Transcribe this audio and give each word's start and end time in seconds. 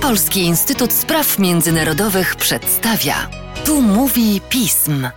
Polski 0.00 0.40
Instytut 0.40 0.92
Spraw 0.92 1.38
Międzynarodowych 1.38 2.36
przedstawia. 2.36 3.30
Tu 3.64 3.82
mówi 3.82 4.40
pism. 4.48 5.08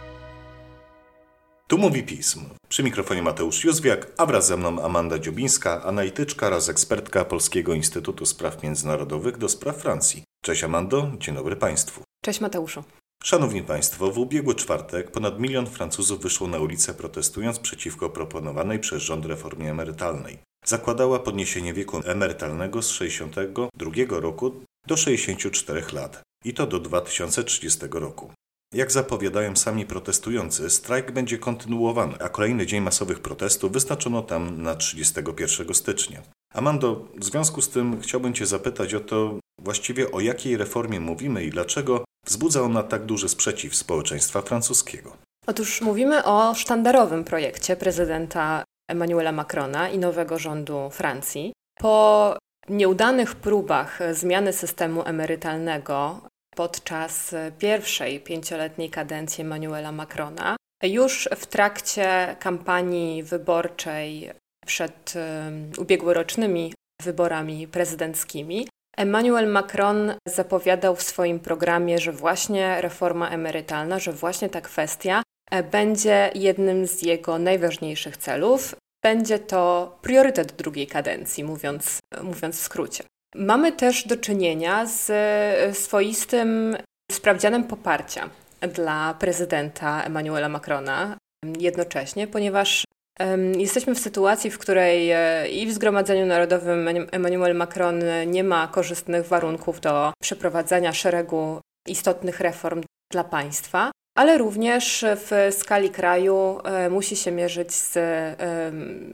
Tu 1.68 1.78
mówi 1.78 2.04
pism. 2.04 2.46
Przy 2.70 2.84
mikrofonie 2.84 3.22
Mateusz 3.22 3.64
Józwiak, 3.64 4.12
a 4.18 4.26
wraz 4.26 4.48
ze 4.48 4.58
mną 4.58 4.84
Amanda 4.84 5.20
Dziobińska, 5.20 5.84
analityczka 5.84 6.48
oraz 6.48 6.70
ekspertka 6.70 7.26
Polskiego 7.26 7.74
Instytutu 7.74 8.26
Spraw 8.26 8.64
Międzynarodowych 8.64 9.38
do 9.38 9.50
spraw 9.50 9.78
Francji. 9.78 10.24
Cześć 10.42 10.64
Amando, 10.64 11.12
dzień 11.20 11.36
dobry 11.36 11.56
Państwu. 11.56 12.02
Cześć 12.24 12.42
Mateuszu. 12.42 12.84
Szanowni 13.24 13.64
Państwo, 13.64 14.12
w 14.12 14.18
ubiegły 14.18 14.56
czwartek 14.56 15.12
ponad 15.12 15.40
milion 15.40 15.68
Francuzów 15.68 16.22
wyszło 16.22 16.48
na 16.48 16.60
ulicę 16.60 16.94
protestując 16.94 17.60
przeciwko 17.60 18.10
proponowanej 18.10 18.80
przez 18.80 19.04
rząd 19.04 19.26
reformie 19.26 19.72
emerytalnej. 19.72 20.38
Zakładała 20.66 21.20
podniesienie 21.20 21.74
wieku 21.74 22.02
emerytalnego 22.06 22.82
z 22.82 22.90
62 22.90 23.92
roku 24.10 24.64
do 24.88 24.98
64 24.98 25.84
lat 25.94 26.22
i 26.46 26.54
to 26.54 26.68
do 26.68 26.80
2030 26.80 27.80
roku. 27.92 28.32
Jak 28.74 28.92
zapowiadają 28.92 29.56
sami 29.56 29.86
protestujący, 29.86 30.70
strajk 30.70 31.12
będzie 31.12 31.38
kontynuowany, 31.38 32.16
a 32.20 32.30
kolejny 32.30 32.66
dzień 32.66 32.82
masowych 32.82 33.20
protestów 33.20 33.72
wyznaczono 33.72 34.22
tam 34.22 34.62
na 34.62 34.76
31 34.76 35.74
stycznia. 35.74 36.22
Amando, 36.54 37.08
w 37.18 37.26
związku 37.26 37.62
z 37.62 37.70
tym 37.70 38.02
chciałbym 38.02 38.34
Cię 38.34 38.46
zapytać 38.46 38.94
o 38.94 39.00
to, 39.00 39.40
właściwie 39.62 40.12
o 40.12 40.20
jakiej 40.20 40.58
reformie 40.58 41.00
mówimy 41.00 41.44
i 41.44 41.50
dlaczego 41.50 42.06
wzbudza 42.26 42.62
ona 42.62 42.84
tak 42.84 43.06
duży 43.06 43.30
sprzeciw 43.30 43.76
społeczeństwa 43.76 44.42
francuskiego. 44.42 45.18
Otóż 45.48 45.82
mówimy 45.82 46.24
o 46.24 46.56
sztandarowym 46.56 47.24
projekcie 47.24 47.76
prezydenta 47.76 48.64
Emmanuela 48.90 49.32
Macrona 49.32 49.90
i 49.90 49.98
nowego 49.98 50.40
rządu 50.40 50.90
Francji. 50.90 51.54
Po 51.80 52.38
nieudanych 52.70 53.36
próbach 53.36 54.00
zmiany 54.12 54.54
systemu 54.54 55.04
emerytalnego 55.06 56.22
podczas 56.56 57.36
pierwszej 57.60 58.20
pięcioletniej 58.20 58.90
kadencji 58.90 59.42
Emmanuela 59.42 59.92
Macrona, 59.92 60.56
już 60.84 61.30
w 61.36 61.46
trakcie 61.46 62.36
kampanii 62.40 63.24
wyborczej 63.24 64.32
przed 64.66 65.14
ubiegłorocznymi 65.78 66.74
wyborami 67.02 67.68
prezydenckimi, 67.68 68.68
Emmanuel 68.98 69.48
Macron 69.48 70.14
zapowiadał 70.28 70.96
w 70.96 71.04
swoim 71.04 71.40
programie, 71.40 72.00
że 72.00 72.12
właśnie 72.12 72.82
reforma 72.82 73.30
emerytalna, 73.30 74.00
że 74.00 74.14
właśnie 74.14 74.50
ta 74.50 74.62
kwestia 74.62 75.24
e, 75.52 75.64
będzie 75.64 76.32
jednym 76.36 76.88
z 76.88 77.02
jego 77.02 77.40
najważniejszych 77.40 78.18
celów. 78.18 78.76
Będzie 79.04 79.40
to 79.40 79.98
priorytet 80.02 80.52
drugiej 80.52 80.88
kadencji, 80.88 81.44
mówiąc, 81.44 82.00
mówiąc 82.24 82.56
w 82.56 82.62
skrócie. 82.62 83.04
Mamy 83.36 83.72
też 83.72 84.08
do 84.08 84.18
czynienia 84.18 84.86
z 84.86 85.10
e, 85.10 85.74
swoistym 85.74 86.78
sprawdzianem 87.12 87.64
poparcia 87.64 88.30
dla 88.62 89.16
prezydenta 89.20 90.04
Emmanuela 90.04 90.50
Macrona 90.50 91.18
jednocześnie, 91.60 92.28
ponieważ 92.28 92.84
Jesteśmy 93.58 93.96
w 93.96 94.00
sytuacji, 94.00 94.52
w 94.52 94.58
której 94.58 95.12
e, 95.12 95.50
i 95.50 95.68
w 95.68 95.74
Zgromadzeniu 95.74 96.26
Narodowym 96.26 96.88
Emmanuel 97.12 97.56
Macron 97.56 98.02
nie 98.28 98.44
ma 98.44 98.68
korzystnych 98.68 99.28
warunków 99.28 99.82
do 99.82 100.14
przeprowadzania 100.22 100.94
szeregu 100.94 101.62
istotnych 101.88 102.40
reform 102.40 102.84
dla 103.12 103.24
państwa, 103.24 103.92
ale 104.18 104.38
również 104.38 105.06
w 105.16 105.56
skali 105.58 105.90
kraju 105.90 106.60
e, 106.64 106.90
musi 106.90 107.16
się 107.16 107.32
mierzyć 107.32 107.74
z 107.74 107.98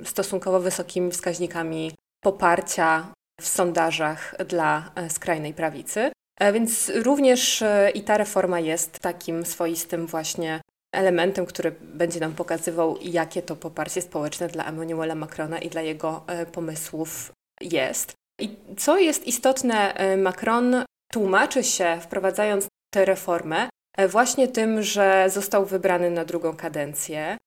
stosunkowo 0.07 0.59
wysokimi 0.59 1.11
wskaźnikami 1.11 1.91
poparcia 2.23 3.07
w 3.41 3.47
sondażach 3.47 4.35
dla 4.47 4.91
e, 4.95 5.09
skrajnej 5.09 5.53
prawicy. 5.53 6.11
Więc 6.53 6.91
również 6.95 7.63
i 7.93 8.01
ta 8.01 8.17
reforma 8.17 8.59
jest 8.59 8.99
takim 8.99 9.45
swoistym 9.45 10.07
właśnie 10.07 10.61
elementem, 10.93 11.45
który 11.45 11.71
będzie 11.81 12.19
nam 12.19 12.33
pokazywał, 12.33 12.97
jakie 13.01 13.41
to 13.41 13.55
poparcie 13.55 14.01
społeczne 14.01 14.47
dla 14.47 14.65
Emmanuela 14.65 15.15
Macrona 15.15 15.59
i 15.59 15.69
dla 15.69 15.81
jego 15.81 16.23
e, 16.27 16.45
pomysłów 16.45 17.31
jest. 17.61 18.13
I 18.41 18.55
co 18.77 18.97
jest 18.97 19.27
istotne, 19.27 19.93
e, 19.93 20.17
Macron 20.17 20.83
tłumaczy 21.11 21.63
się, 21.63 21.97
wprowadzając 22.01 22.67
tę 22.93 23.05
reformę, 23.05 23.69
właśnie 24.09 24.47
tym, 24.47 24.83
że 24.83 25.25
został 25.29 25.65
wybrany 25.65 26.11
na 26.11 26.25
drugą 26.25 26.55
kadencję, 26.55 27.37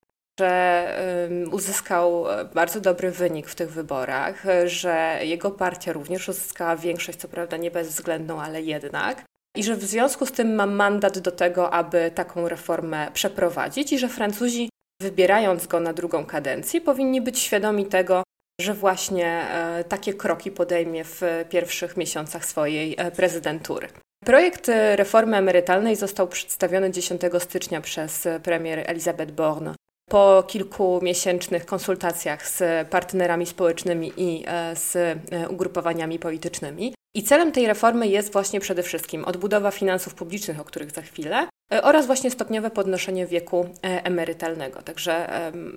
że 0.41 0.99
uzyskał 1.53 2.31
e, 2.31 2.45
bardzo 2.45 2.81
dobry 2.81 3.11
wynik 3.11 3.49
w 3.49 3.55
tych 3.55 3.71
wyborach, 3.71 4.45
że 4.67 5.19
jego 5.23 5.51
partia 5.51 5.93
również 5.93 6.29
uzyskała 6.29 6.77
większość, 6.77 7.19
co 7.19 7.29
prawda 7.29 7.57
nie 7.57 7.71
bezwzględną, 7.71 8.43
ale 8.43 8.63
jednak, 8.63 9.25
i 9.57 9.65
że 9.65 9.77
w 9.77 9.85
związku 9.85 10.27
z 10.27 10.33
tym 10.33 10.55
mam 10.55 10.73
mandat 10.73 11.19
do 11.19 11.33
tego, 11.33 11.73
aby 11.73 12.11
taką 12.15 12.49
reformę 12.49 13.11
przeprowadzić 13.13 13.93
i 13.93 13.99
że 13.99 14.09
Francuzi, 14.09 14.69
wybierając 15.03 15.67
go 15.67 15.81
na 15.81 15.93
drugą 15.93 16.27
kadencję, 16.27 16.81
powinni 16.81 17.21
być 17.21 17.39
świadomi 17.39 17.87
tego, 17.87 18.23
że 18.61 18.75
właśnie 18.75 19.27
e, 19.27 19.85
takie 19.85 20.15
kroki 20.15 20.51
podejmie 20.51 21.05
w 21.05 21.23
pierwszych 21.49 21.97
miesiącach 21.97 22.45
swojej 22.45 22.95
e, 22.99 23.11
prezydentury. 23.11 23.89
Projekt 24.25 24.71
reformy 24.95 25.37
emerytalnej 25.37 25.97
został 25.97 26.29
przedstawiony 26.29 26.91
10 26.91 27.23
stycznia 27.39 27.81
przez 27.81 28.29
premier 28.43 28.91
Elisabeth 28.91 29.33
Borne 29.33 29.75
po 30.11 30.45
kilkumiesięcznych 30.47 31.67
konsultacjach 31.67 32.49
z 32.49 32.89
partnerami 32.89 33.47
społecznymi 33.47 34.13
i 34.17 34.45
e, 34.47 34.77
z 34.77 35.19
ugrupowaniami 35.51 36.19
politycznymi. 36.19 36.95
I 37.17 37.23
celem 37.23 37.53
tej 37.53 37.67
reformy 37.67 38.09
jest 38.09 38.33
właśnie 38.33 38.61
przede 38.61 38.83
wszystkim 38.83 39.25
odbudowa 39.25 39.71
finansów 39.71 40.15
publicznych, 40.15 40.61
o 40.61 40.65
których 40.65 40.91
za 40.91 41.03
chwilę, 41.03 41.49
e, 41.73 41.83
oraz 41.83 42.07
właśnie 42.07 42.31
stopniowe 42.31 42.71
podnoszenie 42.71 43.27
wieku 43.27 43.65
e, 43.65 44.05
emerytalnego. 44.05 44.83
Także 44.83 45.29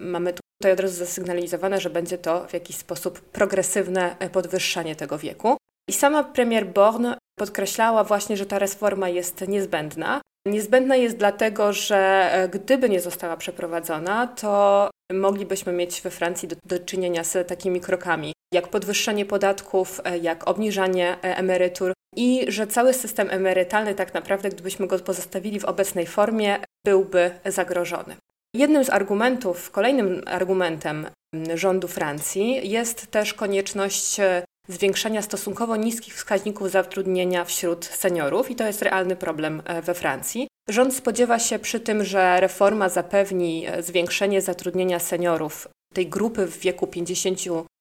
mamy 0.02 0.34
tutaj 0.34 0.74
od 0.74 0.80
razu 0.80 0.96
zasygnalizowane, 0.96 1.82
że 1.82 1.90
będzie 1.90 2.18
to 2.18 2.48
w 2.48 2.54
jakiś 2.54 2.76
sposób 2.76 3.20
progresywne 3.20 4.16
e, 4.20 4.30
podwyższanie 4.30 4.96
tego 4.96 5.18
wieku. 5.18 5.58
I 5.90 5.94
sama 5.94 6.24
premier 6.24 6.66
Born 6.68 7.08
podkreślała 7.38 8.04
właśnie, 8.04 8.38
że 8.38 8.46
ta 8.46 8.60
reforma 8.60 9.10
jest 9.10 9.48
niezbędna. 9.48 10.22
Niezbędna 10.50 10.96
jest 10.96 11.18
dlatego, 11.18 11.74
że 11.74 12.32
gdyby 12.54 12.90
nie 12.90 13.00
została 13.00 13.38
przeprowadzona, 13.38 14.28
to 14.28 14.90
moglibyśmy 15.14 15.74
mieć 15.74 16.02
we 16.02 16.10
Francji 16.10 16.48
do, 16.48 16.56
do 16.66 16.80
czynienia 16.80 17.24
z 17.24 17.48
takimi 17.48 17.82
krokami 17.82 18.34
jak 18.54 18.68
podwyższenie 18.68 19.26
podatków, 19.26 20.02
e, 20.04 20.18
jak 20.18 20.48
obniżanie 20.48 21.18
e, 21.24 21.38
emerytur 21.38 21.94
i 22.16 22.46
że 22.48 22.68
cały 22.68 22.94
system 22.94 23.28
emerytalny 23.32 23.96
tak 23.96 24.14
naprawdę, 24.14 24.50
gdybyśmy 24.50 24.88
go 24.88 25.00
pozostawili 25.00 25.60
w 25.60 25.66
obecnej 25.66 26.08
formie, 26.08 26.58
byłby 26.86 27.32
zagrożony. 27.46 28.16
Jednym 28.56 28.86
z 28.86 28.90
argumentów, 28.90 29.72
kolejnym 29.72 30.22
argumentem 30.26 31.08
rządu 31.56 31.88
Francji 31.88 32.70
jest 32.70 33.08
też 33.08 33.34
konieczność 33.34 34.20
e, 34.20 34.44
zwiększenia 34.70 35.22
stosunkowo 35.22 35.76
niskich 35.76 36.16
wskaźników 36.16 36.72
zatrudnienia 36.72 37.46
wśród 37.46 37.86
seniorów 37.86 38.52
i 38.52 38.56
to 38.56 38.68
jest 38.68 38.82
realny 38.82 39.16
problem 39.16 39.64
we 39.84 39.94
Francji. 39.94 40.48
Rząd 40.70 40.96
spodziewa 40.96 41.40
się 41.40 41.60
przy 41.60 41.80
tym, 41.80 42.04
że 42.04 42.40
reforma 42.40 42.90
zapewni 42.90 43.66
zwiększenie 43.80 44.42
zatrudnienia 44.42 45.00
seniorów, 45.00 45.68
tej 45.94 46.08
grupy 46.08 46.46
w 46.46 46.60
wieku 46.60 46.88
50 46.88 47.40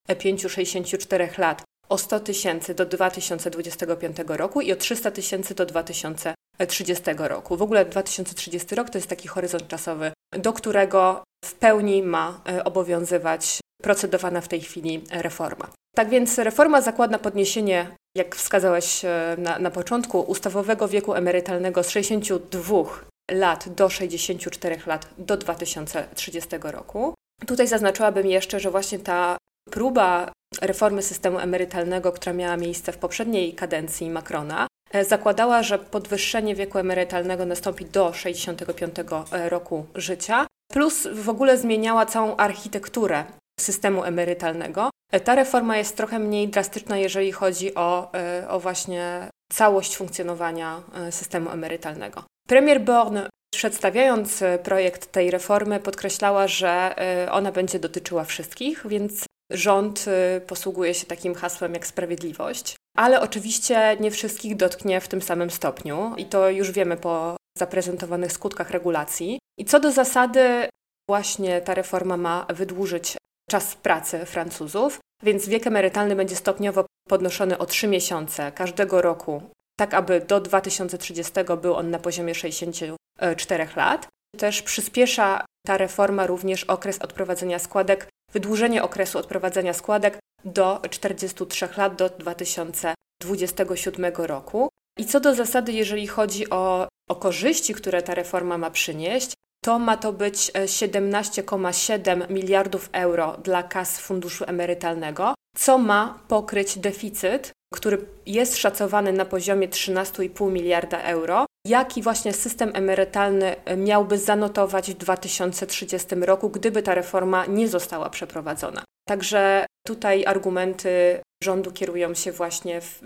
5-64 0.09 1.39
lat 1.39 1.63
o 1.89 1.99
100 1.99 2.21
tysięcy 2.21 2.75
do 2.75 2.87
2025 2.87 4.17
roku 4.27 4.61
i 4.61 4.73
o 4.73 4.77
300 4.77 5.11
tysięcy 5.11 5.55
do 5.55 5.67
2030 5.67 7.05
roku. 7.19 7.57
W 7.57 7.63
ogóle 7.63 7.85
2030 7.85 8.75
rok 8.75 8.91
to 8.91 8.99
jest 8.99 9.09
taki 9.09 9.29
horyzont 9.29 9.69
czasowy, 9.69 10.13
do 10.33 10.53
którego 10.53 11.23
w 11.45 11.55
pełni 11.55 12.03
ma 12.03 12.41
e, 12.49 12.65
obowiązywać 12.65 13.61
procedowana 13.83 14.41
w 14.41 14.49
tej 14.49 14.61
chwili 14.61 15.05
reforma. 15.11 15.71
Tak 15.99 16.09
więc 16.09 16.39
reforma 16.39 16.81
zakłada 16.81 17.19
podniesienie, 17.19 17.87
jak 18.17 18.37
wskazałeś 18.37 19.05
e, 19.05 19.37
na, 19.39 19.59
na 19.59 19.71
początku, 19.71 20.21
ustawowego 20.21 20.89
wieku 20.89 21.15
emerytalnego 21.15 21.83
z 21.83 21.91
62 21.91 22.85
lat 23.31 23.69
do 23.69 23.89
64 23.89 24.77
lat 24.87 25.09
do 25.19 25.37
2030 25.37 26.49
roku. 26.63 27.15
Tutaj 27.47 27.67
zaznaczyłabym 27.67 28.27
jeszcze, 28.27 28.61
że 28.61 28.71
właśnie 28.71 28.99
ta 28.99 29.37
próba 29.71 30.33
reformy 30.61 31.03
systemu 31.03 31.39
emerytalnego, 31.39 32.13
która 32.13 32.33
miała 32.33 32.57
miejsce 32.57 32.93
w 32.93 32.99
poprzedniej 32.99 33.55
kadencji 33.55 34.11
Macrona, 34.11 34.67
e, 34.93 35.05
zakładała, 35.05 35.63
że 35.63 35.79
podwyższenie 35.79 36.55
wieku 36.55 36.79
emerytalnego 36.79 37.47
nastąpi 37.47 37.85
do 37.85 38.13
65 38.13 38.95
e, 39.33 39.49
roku 39.49 39.87
życia, 39.95 40.47
plus 40.73 41.09
w 41.13 41.29
ogóle 41.29 41.59
zmieniała 41.59 42.07
całą 42.07 42.37
architekturę 42.37 43.25
systemu 43.61 44.05
emerytalnego. 44.05 44.91
E, 45.13 45.21
ta 45.21 45.35
reforma 45.35 45.77
jest 45.77 45.97
trochę 45.97 46.19
mniej 46.19 46.49
drastyczna, 46.49 46.99
jeżeli 46.99 47.33
chodzi 47.33 47.75
o, 47.75 48.13
o 48.49 48.61
właśnie 48.61 49.31
całość 49.53 49.97
funkcjonowania 49.97 50.83
systemu 51.11 51.51
emerytalnego. 51.51 52.25
Premier 52.49 52.81
Born 52.81 53.19
Przedstawiając 53.55 54.45
projekt 54.63 55.13
tej 55.13 55.31
reformy, 55.31 55.81
podkreślała, 55.81 56.49
że 56.49 56.95
ona 57.31 57.53
będzie 57.53 57.79
dotyczyła 57.79 58.25
wszystkich, 58.25 58.85
więc 58.89 59.25
Rząd 59.53 60.05
posługuje 60.47 60.95
się 60.95 61.07
takim 61.07 61.35
hasłem 61.35 61.75
jak 61.75 61.87
sprawiedliwość. 61.87 62.77
ale 62.97 63.21
oczywiście 63.21 63.97
nie 64.01 64.11
wszystkich 64.11 64.57
dotknie 64.57 65.01
w 65.01 65.09
tym 65.09 65.23
samym 65.23 65.51
stopniu 65.51 66.15
i 66.17 66.25
to 66.25 66.51
już 66.51 66.73
wiemy 66.73 66.97
po 66.97 67.37
zaprezentowanych 67.59 68.33
skutkach 68.33 68.71
regulacji. 68.71 69.39
I 69.59 69.65
co 69.65 69.81
do 69.81 69.93
zasady, 69.93 70.69
właśnie 71.09 71.61
ta 71.61 71.75
reforma 71.75 72.17
ma 72.17 72.47
wydłużyć 72.49 73.17
czas 73.49 73.75
pracy 73.75 74.27
Francuzów, 74.27 74.99
więc 75.23 75.49
wiek 75.49 75.67
emerytalny 75.67 76.17
będzie 76.17 76.37
stopniowo 76.37 76.85
podnoszony 77.09 77.59
o 77.59 77.67
3 77.67 77.89
miesiące 77.89 78.53
każdego 78.53 79.03
roku, 79.03 79.43
tak 79.79 79.95
aby 79.95 80.21
do 80.21 80.41
2030 80.41 81.33
był 81.63 81.75
on 81.75 81.91
na 81.91 81.99
poziomie 81.99 82.35
64 82.35 83.69
lat. 83.77 84.09
Też 84.37 84.63
przyspiesza 84.63 85.45
ta 85.67 85.77
reforma 85.77 86.27
również 86.27 86.65
okres 86.65 86.99
odprowadzenia 86.99 87.59
składek, 87.59 88.09
wydłużenie 88.33 88.83
okresu 88.83 89.19
odprowadzenia 89.19 89.73
składek 89.73 90.19
do 90.45 90.81
43 90.91 91.69
lat 91.77 91.97
do 91.97 92.09
2027 92.09 94.13
roku. 94.17 94.69
I 94.99 95.05
co 95.05 95.21
do 95.21 95.35
zasady, 95.35 95.73
jeżeli 95.73 96.07
chodzi 96.07 96.51
o, 96.51 96.89
o 97.11 97.17
korzyści, 97.17 97.75
które 97.75 98.03
ta 98.03 98.15
reforma 98.15 98.59
ma 98.59 98.71
przynieść, 98.71 99.33
to 99.65 99.79
ma 99.79 99.97
to 99.97 100.13
być 100.13 100.53
17,7 100.53 102.23
e, 102.23 102.33
miliardów 102.33 102.91
euro 102.93 103.37
dla 103.45 103.63
kas 103.63 103.99
funduszu 103.99 104.45
emerytalnego, 104.47 105.35
co 105.57 105.79
ma 105.79 106.19
pokryć 106.29 106.79
deficyt, 106.79 107.53
który 107.75 107.99
jest 108.27 108.57
szacowany 108.57 109.13
na 109.13 109.25
poziomie 109.25 109.69
13,5 109.69 110.53
miliarda 110.53 111.03
euro, 111.03 111.47
jaki 111.67 112.03
właśnie 112.03 112.33
system 112.33 112.71
emerytalny 112.75 113.65
e, 113.65 113.77
miałby 113.77 114.19
zanotować 114.19 114.91
w 114.91 114.97
2030 114.97 116.15
roku, 116.15 116.51
gdyby 116.51 116.83
ta 116.83 116.95
reforma 116.95 117.47
nie 117.47 117.69
została 117.69 118.11
przeprowadzona. 118.11 118.85
Także 119.09 119.67
tutaj 119.87 120.27
argumenty 120.27 121.21
rządu 121.45 121.73
kierują 121.73 122.15
się 122.15 122.33
właśnie 122.33 122.81
w, 122.81 123.01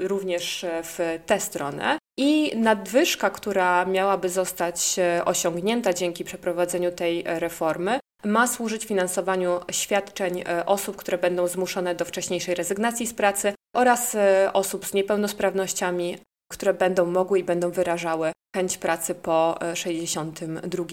również 0.00 0.66
w 0.82 1.18
tę 1.26 1.40
stronę. 1.40 1.98
I 2.20 2.52
nadwyżka, 2.56 3.30
która 3.30 3.84
miałaby 3.84 4.28
zostać 4.28 4.98
e, 4.98 5.24
osiągnięta 5.24 5.92
dzięki 5.92 6.24
przeprowadzeniu 6.24 6.92
tej 6.92 7.22
reformy, 7.26 7.98
ma 8.24 8.46
służyć 8.46 8.84
finansowaniu 8.84 9.60
świadczeń 9.70 10.40
e, 10.40 10.66
osób, 10.66 10.96
które 10.96 11.18
będą 11.18 11.46
zmuszone 11.46 11.94
do 11.94 12.04
wcześniejszej 12.04 12.54
rezygnacji 12.54 13.06
z 13.06 13.14
pracy 13.14 13.52
oraz 13.76 14.14
e, 14.14 14.50
osób 14.52 14.86
z 14.86 14.94
niepełnosprawnościami, 14.94 16.18
które 16.52 16.74
będą 16.74 17.06
mogły 17.06 17.38
i 17.38 17.44
będą 17.44 17.70
wyrażały 17.70 18.32
chęć 18.56 18.78
pracy 18.78 19.14
po 19.14 19.58
62 19.74 20.84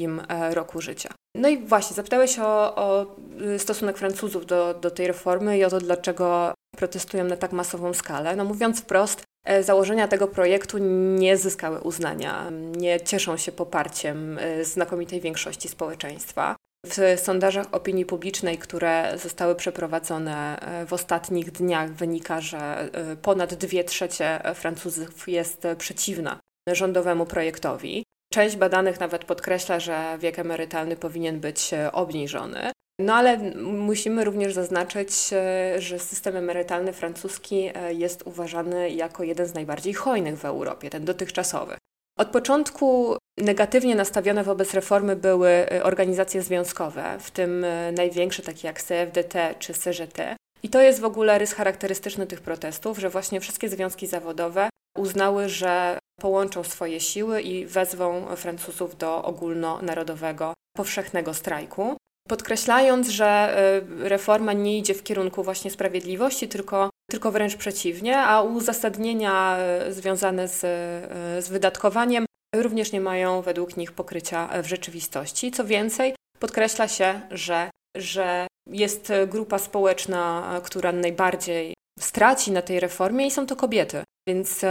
roku 0.53 0.81
życia. 0.81 1.09
No 1.35 1.49
i 1.49 1.57
właśnie, 1.57 1.95
zapytałeś 1.95 2.39
o, 2.39 2.75
o 2.75 3.15
stosunek 3.57 3.97
Francuzów 3.97 4.45
do, 4.45 4.73
do 4.73 4.91
tej 4.91 5.07
reformy 5.07 5.57
i 5.57 5.63
o 5.63 5.69
to, 5.69 5.79
dlaczego 5.79 6.53
protestują 6.77 7.23
na 7.23 7.37
tak 7.37 7.51
masową 7.51 7.93
skalę. 7.93 8.35
No 8.35 8.45
mówiąc 8.45 8.81
wprost, 8.81 9.19
e, 9.21 9.23
założenia 9.61 10.07
tego 10.07 10.27
projektu 10.27 10.77
nie 11.17 11.37
zyskały 11.37 11.79
uznania, 11.79 12.49
nie 12.51 13.01
cieszą 13.01 13.37
się 13.37 13.51
poparciem 13.51 14.37
e, 14.41 14.65
znakomitej 14.65 15.21
większości 15.21 15.67
społeczeństwa. 15.67 16.55
W 16.85 17.19
sondażach 17.19 17.67
opinii 17.71 18.05
publicznej, 18.05 18.57
które 18.57 19.17
zostały 19.17 19.55
przeprowadzone 19.55 20.59
e, 20.59 20.85
w 20.85 20.93
ostatnich 20.93 21.51
dniach, 21.51 21.91
wynika, 21.91 22.41
że 22.41 22.89
ponad 23.21 23.53
dwie 23.53 23.83
trzecie 23.83 24.39
Francuzów 24.55 25.29
jest 25.29 25.67
przeciwna 25.77 26.39
rządowemu 26.67 27.25
projektowi. 27.25 28.03
Część 28.33 28.55
badanych 28.55 28.99
nawet 28.99 29.25
podkreśla, 29.25 29.79
że 29.79 30.17
wiek 30.19 30.39
emerytalny 30.39 30.95
powinien 30.95 31.39
być 31.39 31.71
obniżony. 31.91 32.71
No 32.99 33.13
ale 33.15 33.37
musimy 33.63 34.23
również 34.23 34.53
zaznaczyć, 34.53 35.11
e, 35.31 35.81
że 35.81 35.99
system 35.99 36.35
emerytalny 36.35 36.93
francuski 36.93 37.69
e, 37.73 37.93
jest 37.93 38.27
uważany 38.27 38.89
jako 38.89 39.23
jeden 39.23 39.47
z 39.47 39.53
najbardziej 39.53 39.93
hojnych 39.93 40.37
w 40.37 40.45
Europie, 40.45 40.89
ten 40.89 41.05
dotychczasowy. 41.05 41.77
Od 42.19 42.27
początku 42.27 43.17
negatywnie 43.37 43.95
nastawione 43.95 44.43
wobec 44.43 44.73
reformy 44.73 45.15
były 45.15 45.49
e, 45.49 45.83
organizacje 45.83 46.41
związkowe, 46.41 47.17
w 47.19 47.31
tym 47.31 47.65
największe 47.93 48.43
takie 48.43 48.67
jak 48.67 48.81
CFDT 48.81 49.55
czy 49.59 49.73
CGT. 49.73 50.35
I 50.63 50.69
to 50.69 50.81
jest 50.81 50.99
w 50.99 51.05
ogóle 51.05 51.37
rys 51.37 51.53
charakterystyczny 51.53 52.27
tych 52.27 52.41
protestów, 52.41 52.99
że 52.99 53.09
właśnie 53.09 53.39
wszystkie 53.39 53.69
związki 53.69 54.07
zawodowe 54.07 54.69
uznały, 54.97 55.49
że 55.49 55.99
połączą 56.21 56.63
swoje 56.63 56.99
siły 56.99 57.41
i 57.41 57.65
wezwą 57.65 58.35
Francuzów 58.35 58.97
do 58.97 59.23
ogólnonarodowego, 59.23 60.53
powszechnego 60.75 61.33
strajku 61.33 61.97
podkreślając, 62.27 63.09
że 63.09 63.57
y, 64.03 64.09
reforma 64.09 64.53
nie 64.53 64.77
idzie 64.77 64.93
w 64.93 65.03
kierunku 65.03 65.43
właśnie 65.43 65.71
sprawiedliwości, 65.71 66.47
tylko, 66.47 66.89
tylko 67.11 67.31
wręcz 67.31 67.55
przeciwnie, 67.55 68.19
a 68.19 68.41
uzasadnienia 68.41 69.57
y, 69.87 69.93
związane 69.93 70.47
z, 70.47 70.63
y, 70.63 71.41
z 71.41 71.49
wydatkowaniem 71.49 72.25
również 72.55 72.91
nie 72.91 73.01
mają 73.01 73.41
według 73.41 73.77
nich 73.77 73.91
pokrycia 73.91 74.61
w 74.63 74.67
rzeczywistości. 74.67 75.51
Co 75.51 75.65
więcej, 75.65 76.15
podkreśla 76.39 76.87
się, 76.87 77.21
że, 77.31 77.69
że 77.97 78.47
jest 78.69 79.11
grupa 79.27 79.59
społeczna, 79.59 80.59
która 80.63 80.91
najbardziej 80.91 81.73
straci 81.99 82.51
na 82.51 82.61
tej 82.61 82.79
reformie 82.79 83.27
i 83.27 83.31
są 83.31 83.45
to 83.45 83.55
kobiety. 83.55 84.03
Więc 84.27 84.61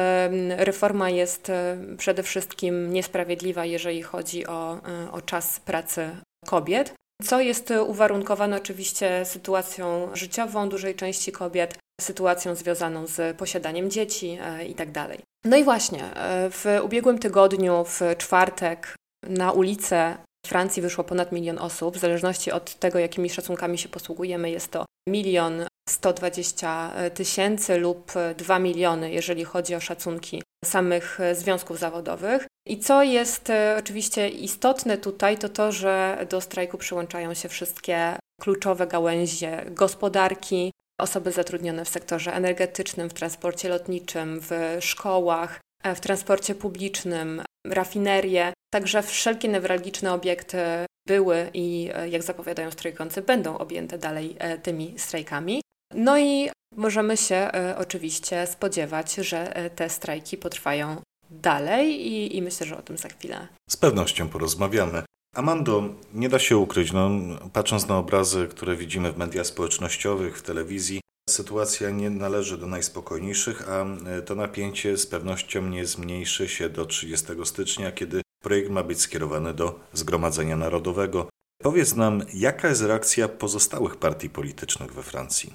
reforma 0.56 1.10
jest 1.10 1.52
przede 1.98 2.22
wszystkim 2.22 2.92
niesprawiedliwa, 2.92 3.64
jeżeli 3.64 4.02
chodzi 4.02 4.46
o, 4.46 4.80
o 5.12 5.20
czas 5.20 5.60
pracy 5.60 6.10
kobiet 6.46 6.94
co 7.22 7.40
jest 7.40 7.72
uwarunkowane 7.86 8.56
oczywiście 8.56 9.24
sytuacją 9.24 10.10
życiową 10.14 10.68
dużej 10.68 10.94
części 10.94 11.32
kobiet, 11.32 11.78
sytuacją 12.00 12.54
związaną 12.54 13.06
z 13.06 13.36
posiadaniem 13.36 13.90
dzieci 13.90 14.38
e, 14.40 14.64
itd. 14.66 14.92
Tak 14.92 15.18
no 15.44 15.56
i 15.56 15.64
właśnie, 15.64 16.14
e, 16.14 16.50
w 16.50 16.66
ubiegłym 16.84 17.18
tygodniu, 17.18 17.84
w 17.84 18.00
czwartek, 18.18 18.94
na 19.28 19.52
ulicę 19.52 20.16
Francji 20.46 20.82
wyszło 20.82 21.04
ponad 21.04 21.32
milion 21.32 21.58
osób. 21.58 21.96
W 21.96 22.00
zależności 22.00 22.52
od 22.52 22.74
tego, 22.74 22.98
jakimi 22.98 23.30
szacunkami 23.30 23.78
się 23.78 23.88
posługujemy, 23.88 24.50
jest 24.50 24.70
to 24.70 24.84
milion 25.08 25.66
120 25.88 26.92
tysięcy 27.14 27.78
lub 27.78 28.12
2 28.36 28.58
miliony, 28.58 29.12
jeżeli 29.12 29.44
chodzi 29.44 29.74
o 29.74 29.80
szacunki 29.80 30.42
samych 30.64 31.18
związków 31.32 31.78
zawodowych. 31.78 32.46
I 32.68 32.78
co 32.78 33.02
jest 33.02 33.50
e, 33.50 33.76
oczywiście 33.78 34.28
istotne 34.28 34.98
tutaj, 34.98 35.38
to 35.38 35.48
to, 35.48 35.72
że 35.72 36.26
do 36.30 36.40
strajku 36.40 36.78
przyłączają 36.78 37.34
się 37.34 37.48
wszystkie 37.48 38.16
kluczowe 38.40 38.86
gałęzie 38.86 39.64
gospodarki, 39.70 40.72
osoby 41.00 41.32
zatrudnione 41.32 41.84
w 41.84 41.88
sektorze 41.88 42.34
energetycznym, 42.34 43.10
w 43.10 43.14
transporcie 43.14 43.68
lotniczym, 43.68 44.40
w 44.40 44.76
szkołach, 44.80 45.60
e, 45.82 45.94
w 45.94 46.00
transporcie 46.00 46.54
publicznym, 46.54 47.42
rafinerie. 47.66 48.52
Także 48.72 49.02
wszelkie 49.02 49.48
newralgiczne 49.48 50.12
obiekty 50.12 50.58
były 51.06 51.50
i, 51.54 51.90
e, 51.94 52.08
jak 52.08 52.22
zapowiadają 52.22 52.70
strajkujący, 52.70 53.22
będą 53.22 53.58
objęte 53.58 53.98
dalej 53.98 54.36
tymi 54.62 54.94
strajkami. 54.98 55.60
No 55.94 56.18
i 56.18 56.50
możemy 56.76 57.16
się 57.16 57.50
oczywiście 57.76 58.46
spodziewać, 58.46 59.14
że 59.14 59.70
te 59.76 59.90
strajki 59.90 60.36
potrwają 60.36 60.96
dalej 61.30 62.06
i, 62.06 62.36
i 62.36 62.42
myślę, 62.42 62.66
że 62.66 62.76
o 62.78 62.82
tym 62.82 62.98
za 62.98 63.08
chwilę. 63.08 63.48
Z 63.70 63.76
pewnością 63.76 64.28
porozmawiamy. 64.28 65.02
Amando, 65.34 65.82
nie 66.14 66.28
da 66.28 66.38
się 66.38 66.56
ukryć, 66.56 66.92
no, 66.92 67.10
patrząc 67.52 67.88
na 67.88 67.98
obrazy, 67.98 68.48
które 68.50 68.76
widzimy 68.76 69.12
w 69.12 69.18
mediach 69.18 69.46
społecznościowych, 69.46 70.38
w 70.38 70.42
telewizji, 70.42 71.00
sytuacja 71.30 71.90
nie 71.90 72.10
należy 72.10 72.58
do 72.58 72.66
najspokojniejszych, 72.66 73.68
a 73.68 73.84
e, 73.84 74.22
to 74.22 74.34
napięcie 74.34 74.96
z 74.96 75.06
pewnością 75.06 75.68
nie 75.68 75.86
zmniejszy 75.86 76.48
się 76.48 76.68
do 76.68 76.86
30 76.86 77.26
stycznia, 77.44 77.92
kiedy 77.92 78.22
projekt 78.44 78.70
ma 78.70 78.82
być 78.82 79.00
skierowany 79.00 79.54
do 79.54 79.80
Zgromadzenia 79.92 80.56
Narodowego. 80.56 81.28
Powiedz 81.62 81.94
nam, 81.94 82.22
jaka 82.34 82.68
jest 82.68 82.82
reakcja 82.82 83.28
pozostałych 83.28 83.96
partii 83.96 84.30
politycznych 84.30 84.92
we 84.92 85.02
Francji? 85.02 85.52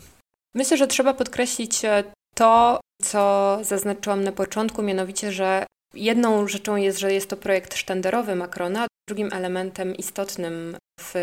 Myślę, 0.55 0.77
że 0.77 0.87
trzeba 0.87 1.13
podkreślić 1.13 1.85
e, 1.85 2.03
to, 2.35 2.79
co 3.03 3.57
zaznaczyłam 3.61 4.23
na 4.23 4.31
początku, 4.31 4.81
mianowicie, 4.81 5.31
że 5.31 5.65
jedną 5.93 6.47
rzeczą 6.47 6.75
jest, 6.75 6.99
że 6.99 7.13
jest 7.13 7.29
to 7.29 7.37
projekt 7.37 7.75
sztandarowy 7.75 8.35
Macrona, 8.35 8.87
drugim 9.09 9.29
elementem 9.33 9.95
istotnym 9.95 10.77
w 10.99 11.13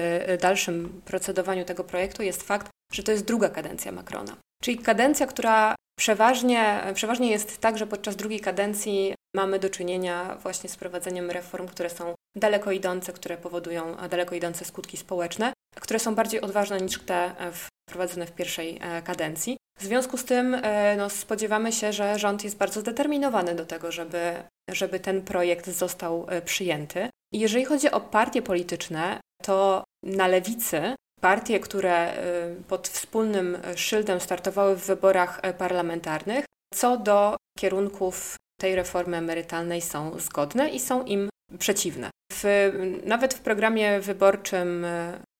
dalszym 0.40 1.02
procedowaniu 1.04 1.64
tego 1.64 1.84
projektu 1.84 2.22
jest 2.22 2.42
fakt, 2.42 2.68
że 2.92 3.02
to 3.02 3.12
jest 3.12 3.24
druga 3.24 3.48
kadencja 3.48 3.92
Macrona. 3.92 4.36
Czyli 4.62 4.78
kadencja, 4.78 5.26
która 5.26 5.74
przeważnie, 5.98 6.82
przeważnie 6.94 7.30
jest 7.30 7.58
tak, 7.58 7.78
że 7.78 7.86
podczas 7.86 8.16
drugiej 8.16 8.40
kadencji 8.40 9.14
mamy 9.36 9.58
do 9.58 9.70
czynienia 9.70 10.36
właśnie 10.42 10.70
z 10.70 10.76
prowadzeniem 10.76 11.30
reform, 11.30 11.68
które 11.68 11.90
są 11.90 12.14
daleko 12.36 12.72
idące, 12.72 13.12
które 13.12 13.36
powodują 13.36 13.96
daleko 14.10 14.34
idące 14.34 14.64
skutki 14.64 14.96
społeczne, 14.96 15.52
które 15.80 15.98
są 15.98 16.14
bardziej 16.14 16.40
odważne 16.40 16.80
niż 16.80 17.02
te 17.02 17.34
wprowadzone 17.88 18.26
w 18.26 18.32
pierwszej 18.32 18.78
e, 18.82 19.02
kadencji. 19.02 19.56
W 19.78 19.84
związku 19.84 20.16
z 20.18 20.24
tym 20.24 20.54
e, 20.54 20.96
no, 20.96 21.10
spodziewamy 21.10 21.72
się, 21.72 21.92
że 21.92 22.18
rząd 22.18 22.44
jest 22.44 22.56
bardzo 22.56 22.80
zdeterminowany 22.80 23.54
do 23.54 23.66
tego, 23.66 23.92
żeby, 23.92 24.34
żeby 24.70 25.00
ten 25.00 25.22
projekt 25.22 25.70
został 25.70 26.26
e, 26.28 26.42
przyjęty. 26.42 27.08
Jeżeli 27.32 27.64
chodzi 27.64 27.90
o 27.90 28.00
partie 28.00 28.42
polityczne, 28.42 29.20
to 29.42 29.84
na 30.02 30.26
lewicy 30.26 30.94
partie, 31.20 31.60
które 31.60 32.12
pod 32.68 32.88
wspólnym 32.88 33.58
szyldem 33.76 34.20
startowały 34.20 34.76
w 34.76 34.86
wyborach 34.86 35.40
parlamentarnych, 35.58 36.44
co 36.74 36.96
do 36.96 37.36
kierunków 37.58 38.36
tej 38.60 38.74
reformy 38.74 39.16
emerytalnej 39.16 39.80
są 39.80 40.18
zgodne 40.18 40.68
i 40.68 40.80
są 40.80 41.04
im 41.04 41.28
przeciwne. 41.58 42.10
W, 42.32 42.72
nawet 43.04 43.34
w 43.34 43.40
programie 43.40 44.00
wyborczym, 44.00 44.86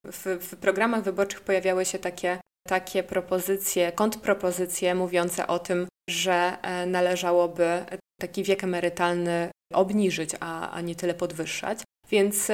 w, 0.05 0.25
w 0.41 0.55
programach 0.55 1.03
wyborczych 1.03 1.41
pojawiały 1.41 1.85
się 1.85 1.99
takie, 1.99 2.39
takie 2.67 3.03
propozycje, 3.03 3.91
kontrpropozycje 3.91 4.95
mówiące 4.95 5.47
o 5.47 5.59
tym, 5.59 5.87
że 6.09 6.57
e, 6.61 6.85
należałoby 6.85 7.85
taki 8.19 8.43
wiek 8.43 8.63
emerytalny 8.63 9.49
obniżyć, 9.73 10.31
a, 10.39 10.71
a 10.71 10.81
nie 10.81 10.95
tyle 10.95 11.13
podwyższać. 11.13 11.79
Więc 12.11 12.51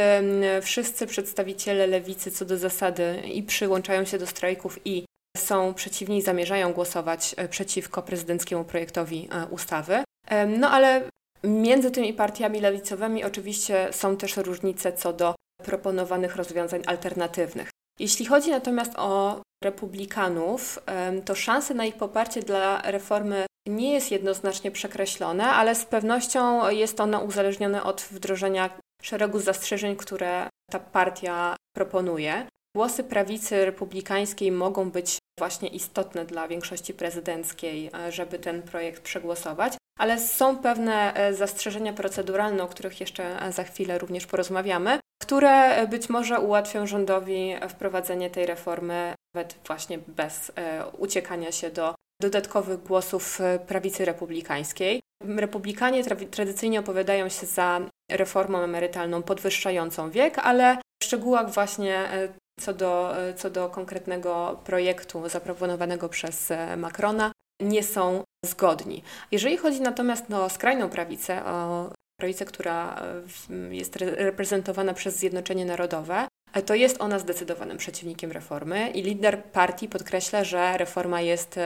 wszyscy 0.62 1.08
przedstawiciele 1.08 1.88
lewicy 1.88 2.32
co 2.32 2.46
do 2.46 2.58
zasady 2.58 3.22
i 3.34 3.43
przyłączają 3.43 4.05
się 4.05 4.17
do 4.17 4.27
strajków 4.27 4.79
i 4.86 5.05
są 5.38 5.74
przeciwni 5.74 6.17
i 6.17 6.22
zamierzają 6.22 6.74
głosować 6.74 7.36
e, 7.38 7.48
przeciwko 7.48 8.01
prezydenckiemu 8.01 8.63
projektowi 8.63 9.29
e, 9.32 9.46
ustawy. 9.46 10.03
No 10.48 10.70
ale 10.70 11.01
między 11.44 11.92
tymi 11.92 12.13
partiami 12.13 12.60
lewicowymi 12.60 13.24
oczywiście 13.24 13.88
są 13.92 14.18
też 14.18 14.38
różnice 14.38 14.94
co 14.94 15.13
do 15.13 15.36
proponowanych 15.63 16.36
rozwiązań 16.36 16.82
alternatywnych. 16.86 17.70
Jeśli 18.00 18.25
chodzi 18.25 18.51
natomiast 18.51 18.92
o 18.98 19.42
republikanów, 19.63 20.80
to 21.25 21.36
szanse 21.36 21.74
na 21.74 21.86
ich 21.86 21.96
poparcie 21.96 22.42
dla 22.42 22.82
reformy 22.82 23.46
nie 23.68 23.94
jest 23.94 24.12
jednoznacznie 24.12 24.72
przekreślone, 24.72 25.46
ale 25.46 25.75
z 25.75 25.86
pewnością 25.86 26.70
jest 26.70 27.00
ono 27.00 27.20
uzależnione 27.20 27.84
od 27.84 28.01
wdrożenia 28.01 28.70
szeregu 29.01 29.39
zastrzeżeń, 29.39 29.96
które 29.96 30.50
ta 30.72 30.80
partia 30.80 31.56
proponuje. 31.75 32.48
Głosy 32.75 33.03
prawicy 33.03 33.65
republikańskiej 33.65 34.51
mogą 34.51 34.92
być 34.92 35.18
właśnie 35.39 35.70
istotne 35.70 36.25
dla 36.25 36.48
większości 36.48 36.94
prezydenckiej, 36.94 37.89
e, 37.94 38.12
żeby 38.12 38.39
ten 38.39 38.62
projekt 38.62 39.03
przegłosować, 39.03 39.74
ale 40.00 40.20
są 40.20 40.58
pewne 40.58 41.14
e, 41.14 41.34
zastrzeżenia 41.34 41.94
proceduralne, 41.94 42.64
o 42.64 42.68
których 42.68 43.00
jeszcze 43.00 43.42
e, 43.42 43.52
za 43.52 43.64
chwilę 43.64 43.98
również 43.98 44.26
porozmawiamy, 44.26 45.00
które 45.22 45.88
być 45.88 46.10
może 46.10 46.40
ułatwią 46.40 46.88
rządowi 46.88 47.56
wprowadzenie 47.70 48.30
tej 48.30 48.46
reformy 48.46 49.14
nawet 49.36 49.56
właśnie 49.68 50.00
bez 50.08 50.52
uciekania 50.98 51.52
się 51.52 51.70
do 51.70 51.96
dodatkowych 52.22 52.84
głosów 52.84 53.40
prawicy 53.68 54.06
republikańskiej. 54.06 55.00
Republikanie 55.38 56.04
tra 56.04 56.16
tradycyjnie 56.32 56.80
opowiadają 56.80 57.30
się 57.30 57.46
za 57.46 57.82
reformą 58.12 58.60
emerytalną 58.60 59.24
podwyższającą 59.24 60.10
wiek, 60.10 60.40
ale 60.40 60.78
w 61.02 61.06
szczegółach 61.06 61.50
właśnie 61.50 62.10
co 62.60 62.74
do, 62.74 63.16
co 63.36 63.50
do 63.50 63.70
konkretnego 63.70 64.62
projektu 64.66 65.30
zaproponowanego 65.30 66.10
przez 66.10 66.52
e, 66.52 66.78
Macrona, 66.78 67.32
nie 67.62 67.84
są 67.84 68.24
zgodni. 68.46 69.04
Jeżeli 69.32 69.58
chodzi 69.58 69.82
natomiast 69.82 70.32
o 70.32 70.50
skrajną 70.50 70.90
prawicę, 70.90 71.46
o 71.46 71.90
prawicę, 72.20 72.46
która 72.46 73.02
e, 73.50 73.76
jest 73.76 73.96
reprezentowana 73.96 74.94
przez 74.94 75.18
Zjednoczenie 75.18 75.66
Narodowe, 75.66 76.28
e, 76.54 76.62
to 76.62 76.76
jest 76.76 77.02
ona 77.02 77.20
zdecydowanym 77.20 77.78
przeciwnikiem 77.78 78.32
reformy 78.32 78.90
i 78.90 79.04
lider 79.04 79.44
partii 79.44 79.90
podkreśla, 79.90 80.44
że 80.44 80.78
reforma 80.78 81.22
jest 81.22 81.60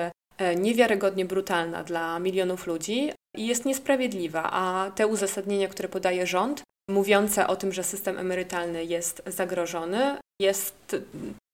niewiarygodnie 0.56 1.26
brutalna 1.26 1.84
dla 1.84 2.20
milionów 2.20 2.68
ludzi 2.68 3.12
i 3.38 3.48
jest 3.48 3.66
niesprawiedliwa, 3.66 4.50
a 4.52 4.92
te 4.96 5.08
uzasadnienia, 5.08 5.68
które 5.68 5.90
podaje 5.90 6.28
rząd, 6.28 6.64
mówiące 6.90 7.48
o 7.48 7.56
tym, 7.56 7.74
że 7.74 7.84
system 7.84 8.18
emerytalny 8.18 8.86
jest 8.86 9.24
zagrożony, 9.26 10.18
jest 10.42 10.96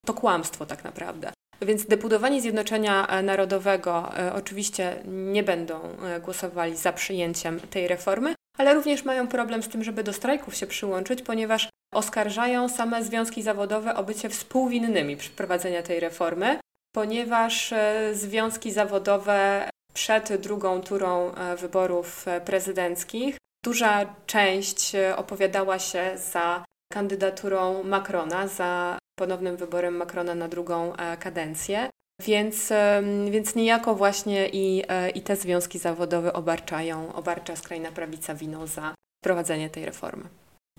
to 0.06 0.14
kłamstwo 0.14 0.66
tak 0.66 0.84
naprawdę. 0.84 1.32
Więc 1.66 1.86
deputowani 1.86 2.42
Zjednoczenia 2.42 3.22
Narodowego 3.24 4.12
e, 4.18 4.34
oczywiście 4.34 4.96
nie 5.06 5.44
będą 5.44 5.80
e, 5.82 6.20
głosowali 6.20 6.78
za 6.78 6.94
przyjęciem 6.94 7.60
tej 7.60 7.88
reformy, 7.88 8.36
ale 8.58 8.74
również 8.74 9.06
mają 9.06 9.28
problem 9.28 9.64
z 9.64 9.68
tym, 9.68 9.84
żeby 9.84 10.04
do 10.04 10.14
strajków 10.14 10.56
się 10.56 10.68
przyłączyć, 10.68 11.22
ponieważ 11.22 11.70
oskarżają 11.94 12.70
same 12.70 13.04
związki 13.04 13.44
zawodowe 13.44 13.96
o 13.96 14.04
bycie 14.04 14.30
współwinnymi 14.30 15.18
przeprowadzenia 15.18 15.84
tej 15.84 16.00
reformy, 16.00 16.60
ponieważ 16.96 17.74
e, 17.74 18.10
związki 18.14 18.72
zawodowe 18.72 19.70
przed 19.94 20.34
drugą 20.34 20.82
turą 20.82 21.32
wyborów 21.58 22.26
prezydenckich 22.46 23.38
duża 23.66 24.16
część 24.26 24.92
opowiadała 25.16 25.80
się 25.80 26.18
za 26.18 26.64
kandydaturą 26.94 27.84
Macrona, 27.84 28.48
za 28.48 28.98
ponownym 29.20 29.58
wyborem 29.58 29.98
Macrona 29.98 30.36
na 30.36 30.48
drugą 30.48 30.96
e, 30.96 31.18
kadencję. 31.18 31.90
Więc, 32.22 32.74
więc 33.32 33.56
niejako 33.56 33.96
właśnie 33.96 34.50
i, 34.50 34.84
e, 34.88 35.10
i 35.10 35.22
te 35.22 35.36
związki 35.36 35.80
zawodowe 35.80 36.34
obarczają, 36.34 37.14
obarcza 37.14 37.56
skrajna 37.56 37.92
prawica 37.92 38.36
winą 38.36 38.68
za 38.68 38.96
wprowadzenie 39.24 39.70
tej 39.70 39.86
reformy. 39.86 40.24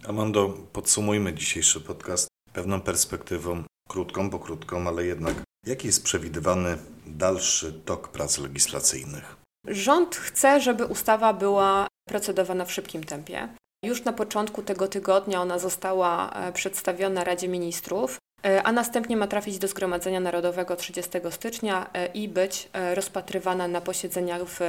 Amando, 0.09 0.49
podsumujmy 0.73 1.35
dzisiejszy 1.35 1.81
podcast 1.81 2.29
pewną 2.53 2.81
perspektywą, 2.81 3.63
krótką, 3.89 4.31
bo 4.31 4.39
krótką, 4.39 4.89
ale 4.89 5.05
jednak. 5.05 5.35
Jaki 5.67 5.87
jest 5.87 6.05
przewidywany 6.05 6.79
dalszy 7.07 7.73
tok 7.73 8.09
prac 8.09 8.39
legislacyjnych? 8.39 9.37
Rząd 9.67 10.17
chce, 10.17 10.61
żeby 10.61 10.87
ustawa 10.87 11.33
była 11.33 11.87
procedowana 12.09 12.65
w 12.65 12.73
szybkim 12.73 13.05
tempie. 13.05 13.49
Już 13.85 14.05
na 14.05 14.13
początku 14.13 14.63
tego 14.63 14.89
tygodnia 14.89 15.43
ona 15.43 15.59
została 15.59 16.31
e, 16.31 16.53
przedstawiona 16.53 17.25
Radzie 17.25 17.49
Ministrów, 17.49 18.19
a 18.65 18.73
następnie 18.73 19.17
ma 19.17 19.27
trafić 19.27 19.59
do 19.59 19.69
Zgromadzenia 19.69 20.21
Narodowego 20.21 20.77
30 20.77 21.11
stycznia 21.31 21.91
e, 21.93 22.07
i 22.07 22.29
być 22.29 22.69
rozpatrywana 22.95 23.69
na 23.69 23.81
posiedzeniach 23.81 24.43
w 24.45 24.61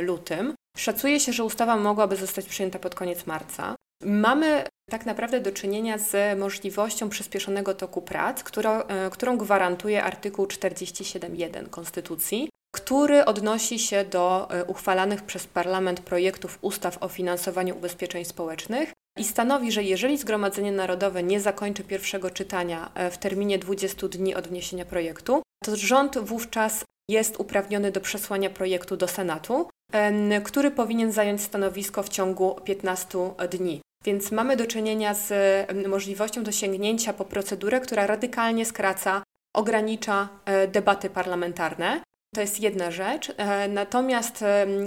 lutym. 0.00 0.54
Szacuje 0.76 1.20
się, 1.20 1.32
że 1.32 1.44
ustawa 1.44 1.76
mogłaby 1.76 2.16
zostać 2.16 2.46
przyjęta 2.46 2.78
pod 2.78 2.94
koniec 2.94 3.26
marca. 3.26 3.74
Mamy 4.04 4.64
tak 4.90 5.06
naprawdę 5.06 5.40
do 5.40 5.52
czynienia 5.52 5.98
z 5.98 6.38
możliwością 6.38 7.08
przyspieszonego 7.08 7.74
toku 7.74 8.02
prac, 8.02 8.42
która, 8.42 8.84
którą 9.10 9.38
gwarantuje 9.38 10.04
artykuł 10.04 10.46
47.1 10.46 11.70
Konstytucji, 11.70 12.48
który 12.74 13.24
odnosi 13.24 13.78
się 13.78 14.04
do 14.04 14.48
e, 14.50 14.64
uchwalanych 14.64 15.22
przez 15.22 15.46
Parlament 15.46 16.00
projektów 16.00 16.58
ustaw 16.60 17.02
o 17.02 17.08
finansowaniu 17.08 17.76
ubezpieczeń 17.76 18.24
społecznych 18.24 18.92
i 19.18 19.24
stanowi, 19.24 19.72
że 19.72 19.82
jeżeli 19.82 20.18
Zgromadzenie 20.18 20.72
Narodowe 20.72 21.22
nie 21.22 21.40
zakończy 21.40 21.84
pierwszego 21.84 22.30
czytania 22.30 22.90
e, 22.94 23.10
w 23.10 23.18
terminie 23.18 23.58
20 23.58 24.08
dni 24.08 24.34
od 24.34 24.48
wniesienia 24.48 24.84
projektu, 24.84 25.42
to 25.64 25.76
rząd 25.76 26.18
wówczas 26.18 26.84
jest 27.10 27.40
uprawniony 27.40 27.92
do 27.92 28.00
przesłania 28.00 28.50
projektu 28.50 28.96
do 28.96 29.08
Senatu, 29.08 29.68
który 30.44 30.70
powinien 30.70 31.12
zająć 31.12 31.42
stanowisko 31.42 32.02
w 32.02 32.08
ciągu 32.08 32.56
15 32.64 33.18
dni. 33.50 33.80
Więc 34.04 34.32
mamy 34.32 34.56
do 34.56 34.66
czynienia 34.66 35.14
z 35.14 35.32
możliwością 35.88 36.42
dosięgnięcia 36.42 37.12
po 37.12 37.24
procedurę, 37.24 37.80
która 37.80 38.06
radykalnie 38.06 38.66
skraca, 38.66 39.22
ogranicza 39.56 40.28
e, 40.44 40.68
debaty 40.68 41.10
parlamentarne. 41.10 42.02
To 42.34 42.40
jest 42.40 42.60
jedna 42.60 42.90
rzecz. 42.90 43.32
E, 43.36 43.68
natomiast 43.68 44.44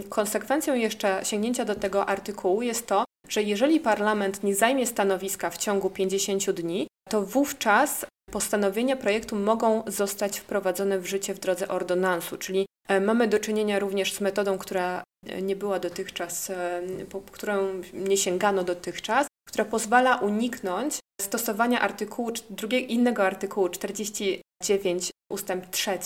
konsekwencją 0.09 0.75
jeszcze 0.75 1.19
sięgnięcia 1.23 1.65
do 1.65 1.75
tego 1.75 2.05
artykułu 2.05 2.61
jest 2.61 2.87
to, 2.87 3.05
że 3.27 3.43
jeżeli 3.43 3.79
parlament 3.79 4.43
nie 4.43 4.55
zajmie 4.55 4.87
stanowiska 4.87 5.49
w 5.49 5.57
ciągu 5.57 5.89
50 5.89 6.51
dni, 6.51 6.87
to 7.09 7.21
wówczas 7.21 8.05
postanowienia 8.31 8.95
projektu 8.95 9.35
mogą 9.35 9.83
zostać 9.87 10.39
wprowadzone 10.39 10.99
w 10.99 11.05
życie 11.05 11.33
w 11.33 11.39
drodze 11.39 11.67
ordonansu, 11.67 12.37
czyli 12.37 12.65
e, 12.87 13.01
mamy 13.01 13.27
do 13.27 13.39
czynienia 13.39 13.79
również 13.79 14.13
z 14.13 14.21
metodą, 14.21 14.57
która 14.57 15.03
e, 15.27 15.41
nie 15.41 15.55
była 15.55 15.79
dotychczas, 15.79 16.51
po 17.09 17.21
którą 17.21 17.81
nie 17.93 18.17
sięgano 18.17 18.63
dotychczas, 18.63 19.27
która 19.47 19.65
pozwala 19.65 20.17
uniknąć 20.17 20.99
stosowania 21.21 21.81
artykułu, 21.81 22.31
drugiego, 22.49 22.87
innego 22.87 23.25
artykułu 23.25 23.69
49 23.69 25.11
ustęp 25.31 25.69
3, 25.69 25.99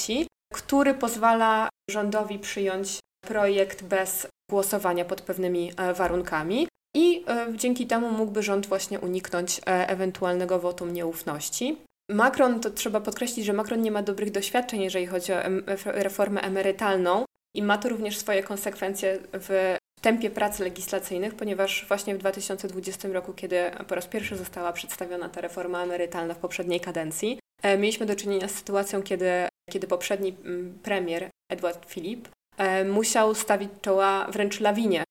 który 0.53 0.93
pozwala 0.93 1.69
rządowi 1.89 2.39
przyjąć 2.39 2.99
projekt 3.25 3.83
bez 3.83 4.27
głosowania 4.49 5.05
pod 5.05 5.21
pewnymi 5.21 5.71
e, 5.77 5.93
warunkami. 5.93 6.67
I 6.97 7.23
e, 7.27 7.47
dzięki 7.55 7.87
temu 7.87 8.11
mógłby 8.11 8.43
rząd 8.43 8.67
właśnie 8.67 8.99
uniknąć 8.99 9.59
e, 9.59 9.89
ewentualnego 9.89 10.59
wotum 10.59 10.93
nieufności. 10.93 11.77
Macron, 12.11 12.59
to 12.59 12.71
trzeba 12.71 13.01
podkreślić, 13.01 13.45
że 13.45 13.53
Macron 13.53 13.81
nie 13.81 13.91
ma 13.91 14.03
dobrych 14.03 14.31
doświadczeń, 14.31 14.81
jeżeli 14.81 15.05
chodzi 15.05 15.33
o 15.33 15.37
reformę 15.85 16.41
emerytalną 16.41 17.25
i 17.55 17.63
ma 17.63 17.77
to 17.77 17.89
również 17.89 18.17
swoje 18.17 18.43
konsekwencje 18.43 19.19
w 19.33 19.77
tempie 20.01 20.29
prac 20.29 20.59
legislacyjnych, 20.59 21.35
ponieważ 21.35 21.85
właśnie 21.87 22.15
w 22.15 22.17
2020 22.17 23.07
roku, 23.07 23.33
kiedy 23.33 23.57
po 23.87 23.95
raz 23.95 24.07
pierwszy 24.07 24.37
została 24.37 24.73
przedstawiona 24.73 25.29
ta 25.29 25.41
reforma 25.41 25.83
emerytalna 25.83 26.33
w 26.33 26.37
poprzedniej 26.37 26.79
kadencji, 26.79 27.39
mieliśmy 27.63 28.05
do 28.05 28.15
czynienia 28.15 28.47
z 28.47 28.55
sytuacją, 28.55 29.03
kiedy 29.03 29.47
kiedy 29.71 29.87
poprzedni 29.87 30.35
premier 30.83 31.29
Edward 31.51 31.85
Philip 31.85 32.29
e, 32.57 32.85
musiał 32.85 33.35
stawić 33.35 33.69
czoła 33.81 34.27
wręcz 34.31 34.59
lawinie 34.59 35.03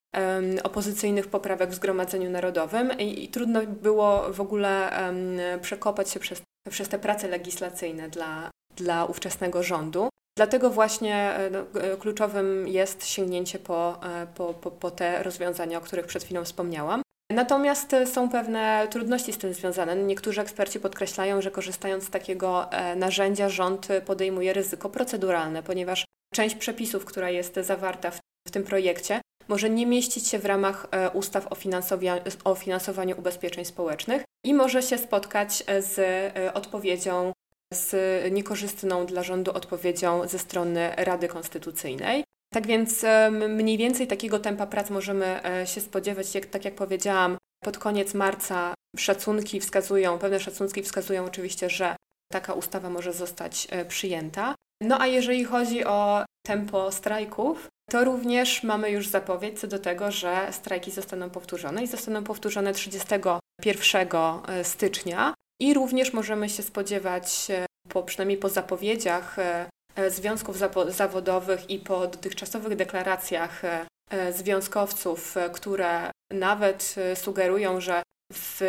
opozycyjnych 0.62 1.26
poprawek 1.26 1.70
w 1.70 1.74
Zgromadzeniu 1.74 2.30
Narodowym 2.30 2.98
i, 2.98 3.24
i 3.24 3.28
trudno 3.28 3.60
było 3.66 4.32
w 4.32 4.40
ogóle 4.40 4.90
przekopać 5.62 6.10
się 6.10 6.20
przez, 6.20 6.42
przez 6.70 6.88
te 6.88 6.98
prace 6.98 7.28
legislacyjne 7.28 8.08
dla, 8.08 8.50
dla 8.76 9.04
ówczesnego 9.04 9.62
rządu. 9.62 10.08
Dlatego 10.38 10.70
właśnie 10.70 11.38
no, 11.50 11.66
kluczowym 11.98 12.68
jest 12.68 13.06
sięgnięcie 13.06 13.58
po, 13.58 14.00
po, 14.34 14.54
po, 14.54 14.70
po 14.70 14.90
te 14.90 15.22
rozwiązania, 15.22 15.78
o 15.78 15.80
których 15.80 16.06
przed 16.06 16.24
chwilą 16.24 16.44
wspomniałam. 16.44 17.02
Natomiast 17.32 17.96
są 18.04 18.28
pewne 18.28 18.86
trudności 18.90 19.32
z 19.32 19.38
tym 19.38 19.54
związane. 19.54 19.96
Niektórzy 19.96 20.40
eksperci 20.40 20.80
podkreślają, 20.80 21.42
że 21.42 21.50
korzystając 21.50 22.04
z 22.04 22.10
takiego 22.10 22.68
narzędzia 22.96 23.48
rząd 23.48 23.88
podejmuje 24.06 24.52
ryzyko 24.52 24.88
proceduralne, 24.88 25.62
ponieważ 25.62 26.04
część 26.34 26.54
przepisów, 26.54 27.04
która 27.04 27.30
jest 27.30 27.54
zawarta 27.54 28.10
w, 28.10 28.18
w 28.48 28.50
tym 28.50 28.64
projekcie, 28.64 29.20
może 29.48 29.70
nie 29.70 29.86
mieścić 29.86 30.28
się 30.28 30.38
w 30.38 30.44
ramach 30.44 30.86
e, 30.90 31.10
ustaw 31.10 31.46
o, 31.46 31.56
o 32.44 32.54
finansowaniu 32.54 33.18
ubezpieczeń 33.18 33.64
społecznych 33.64 34.24
i 34.44 34.54
może 34.54 34.82
się 34.82 34.98
spotkać 34.98 35.64
e, 35.66 35.82
z 35.82 35.98
e, 35.98 36.54
odpowiedzią, 36.54 37.32
z 37.74 37.94
niekorzystną 38.32 39.06
dla 39.06 39.22
rządu 39.22 39.52
odpowiedzią 39.52 40.28
ze 40.28 40.38
strony 40.38 40.92
Rady 40.96 41.28
Konstytucyjnej. 41.28 42.24
Tak 42.54 42.66
więc 42.66 43.04
mniej 43.48 43.78
więcej 43.78 44.06
takiego 44.06 44.38
tempa 44.38 44.66
prac 44.66 44.90
możemy 44.90 45.40
się 45.64 45.80
spodziewać, 45.80 46.34
jak, 46.34 46.46
tak 46.46 46.64
jak 46.64 46.74
powiedziałam, 46.74 47.36
pod 47.64 47.78
koniec 47.78 48.14
marca 48.14 48.74
szacunki 48.96 49.60
wskazują, 49.60 50.18
pewne 50.18 50.40
szacunki 50.40 50.82
wskazują 50.82 51.24
oczywiście, 51.24 51.70
że 51.70 51.96
taka 52.32 52.52
ustawa 52.52 52.90
może 52.90 53.12
zostać 53.12 53.68
przyjęta. 53.88 54.54
No 54.82 55.00
a 55.00 55.06
jeżeli 55.06 55.44
chodzi 55.44 55.84
o 55.84 56.24
tempo 56.46 56.92
strajków, 56.92 57.68
to 57.90 58.04
również 58.04 58.62
mamy 58.62 58.90
już 58.90 59.08
zapowiedź 59.08 59.60
co 59.60 59.66
do 59.66 59.78
tego, 59.78 60.10
że 60.10 60.48
strajki 60.50 60.90
zostaną 60.90 61.30
powtórzone 61.30 61.82
i 61.82 61.86
zostaną 61.86 62.24
powtórzone 62.24 62.72
31 62.72 64.08
e, 64.48 64.64
stycznia. 64.64 65.34
I 65.60 65.74
również 65.74 66.12
możemy 66.12 66.48
się 66.48 66.62
spodziewać, 66.62 67.46
e, 67.50 67.66
po, 67.88 68.02
przynajmniej 68.02 68.38
po 68.38 68.48
zapowiedziach 68.48 69.38
e, 69.38 69.70
związków 70.10 70.56
zawodowych 70.88 71.70
i 71.70 71.78
po 71.78 72.06
dotychczasowych 72.06 72.76
deklaracjach 72.76 73.62
związkowców, 74.30 75.34
które 75.52 76.10
nawet 76.32 76.94
sugerują, 77.14 77.80
że 77.80 78.02
w 78.32 78.60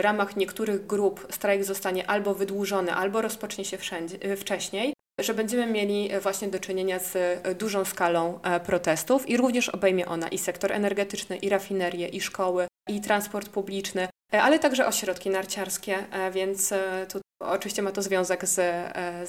ramach 0.00 0.36
niektórych 0.36 0.86
grup 0.86 1.26
strajk 1.30 1.64
zostanie 1.64 2.10
albo 2.10 2.34
wydłużony, 2.34 2.94
albo 2.94 3.22
rozpocznie 3.22 3.64
się 3.64 3.78
wszędzie, 3.78 4.36
wcześniej, 4.36 4.93
że 5.20 5.34
będziemy 5.34 5.66
mieli 5.66 6.12
e, 6.12 6.20
właśnie 6.20 6.48
do 6.48 6.58
czynienia 6.58 6.98
z 6.98 7.16
e, 7.16 7.54
dużą 7.54 7.84
skalą 7.84 8.40
e, 8.42 8.60
protestów 8.60 9.28
i 9.28 9.36
również 9.36 9.68
obejmie 9.68 10.06
ona 10.06 10.28
i 10.28 10.38
sektor 10.38 10.72
energetyczny, 10.72 11.36
i 11.36 11.48
rafinerie, 11.48 12.08
i 12.08 12.20
szkoły, 12.20 12.66
i 12.88 13.00
transport 13.00 13.48
publiczny, 13.48 14.08
ale 14.32 14.58
także 14.58 14.86
ośrodki 14.86 15.30
narciarskie, 15.30 16.06
więc 16.32 16.72
tu 17.08 17.20
oczywiście 17.40 17.82
ma 17.82 17.92
to 17.92 18.02
związek 18.02 18.46
z, 18.46 18.54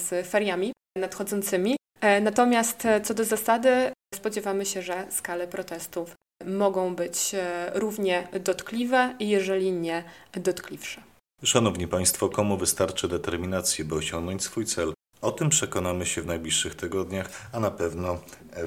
z 0.01 0.27
feriami 0.27 0.71
nadchodzącymi. 0.97 1.75
Natomiast 2.21 2.87
co 3.03 3.13
do 3.13 3.23
zasady 3.23 3.91
spodziewamy 4.15 4.65
się, 4.65 4.81
że 4.81 5.07
skale 5.09 5.47
protestów 5.47 6.15
mogą 6.45 6.95
być 6.95 7.35
równie 7.73 8.27
dotkliwe, 8.39 9.15
jeżeli 9.19 9.71
nie 9.71 10.03
dotkliwsze. 10.33 11.01
Szanowni 11.43 11.87
Państwo, 11.87 12.29
komu 12.29 12.57
wystarczy 12.57 13.07
determinacji, 13.07 13.85
by 13.85 13.95
osiągnąć 13.95 14.43
swój 14.43 14.65
cel, 14.65 14.93
o 15.21 15.31
tym 15.31 15.49
przekonamy 15.49 16.05
się 16.05 16.21
w 16.21 16.25
najbliższych 16.25 16.75
tygodniach, 16.75 17.49
a 17.51 17.59
na 17.59 17.71
pewno 17.71 18.17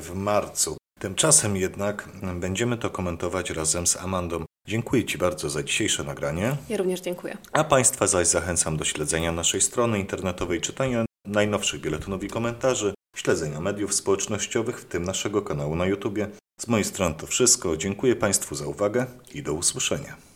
w 0.01 0.15
marcu. 0.15 0.77
Tymczasem 1.01 1.57
jednak 1.57 2.09
będziemy 2.35 2.77
to 2.77 2.91
komentować 2.91 3.51
razem 3.51 3.87
z 3.87 3.97
Amandą. 3.97 4.45
Dziękuję 4.67 5.05
Ci 5.05 5.19
bardzo 5.19 5.51
za 5.51 5.63
dzisiejsze 5.63 6.05
nagranie. 6.05 6.57
Ja 6.69 6.77
również 6.77 7.01
dziękuję. 7.01 7.37
A 7.53 7.65
Państwa 7.65 8.07
zaś 8.07 8.27
zachęcam 8.27 8.77
do 8.77 8.85
śledzenia 8.85 9.33
naszej 9.33 9.61
strony 9.61 9.99
internetowej, 9.99 10.61
czytania 10.61 11.05
najnowszych 11.27 11.81
biuletynów 11.81 12.25
i 12.25 12.29
komentarzy, 12.29 12.95
śledzenia 13.17 13.61
mediów 13.61 13.95
społecznościowych, 13.95 14.81
w 14.81 14.85
tym 14.85 15.05
naszego 15.05 15.43
kanału 15.43 15.77
na 15.77 15.87
YouTube. 15.87 16.19
Z 16.61 16.69
mojej 16.69 16.85
strony 16.85 17.15
to 17.15 17.27
wszystko. 17.27 17.77
Dziękuję 17.77 18.17
Państwu 18.17 18.55
za 18.55 18.67
uwagę 18.67 19.07
i 19.35 19.43
do 19.43 19.55
usłyszenia. 19.55 20.28